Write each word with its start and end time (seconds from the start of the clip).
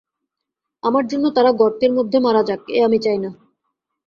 আমার 0.83 1.03
জন্য 1.07 1.25
তারা 1.31 1.51
গর্তের 1.51 1.91
মধ্যে 1.93 2.17
মারা 2.19 2.41
যাক, 2.43 2.61
এ 2.69 2.79
আমি 2.87 2.99
চাই 2.99 3.19
না। 3.23 3.29